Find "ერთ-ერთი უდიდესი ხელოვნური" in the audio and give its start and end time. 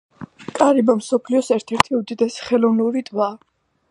1.57-3.07